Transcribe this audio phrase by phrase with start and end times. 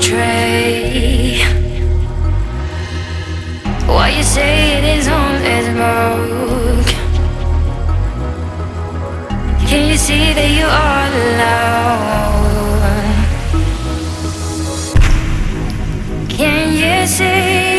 [0.00, 1.40] tray.
[3.86, 6.86] Why you say it is only smoke?
[9.68, 11.68] Can you see that you are alone?
[16.28, 17.77] Can you see?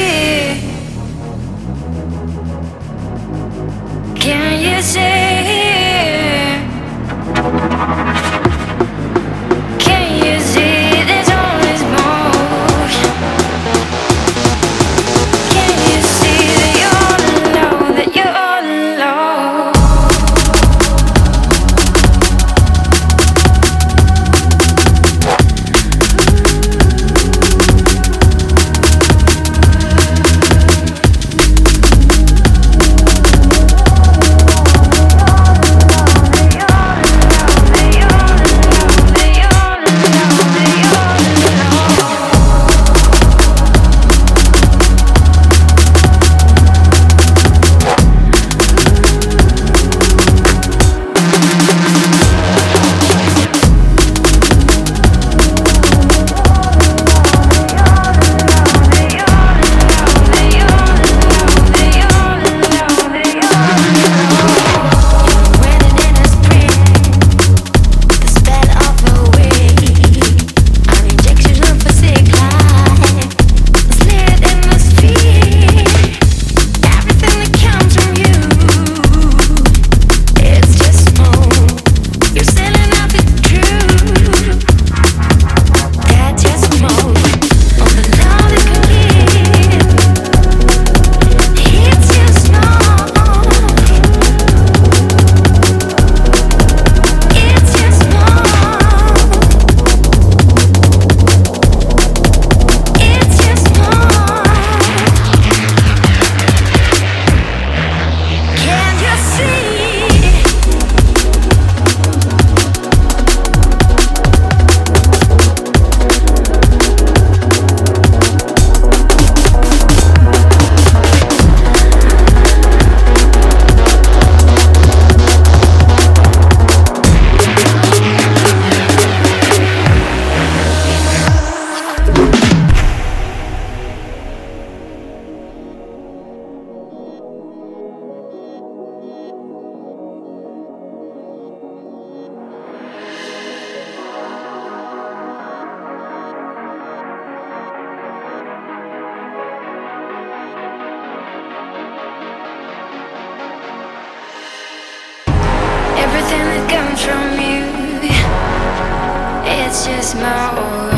[159.72, 160.90] It's just my own.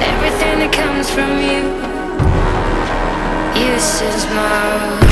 [0.00, 1.62] Everything that comes from you.
[3.60, 5.03] You is my.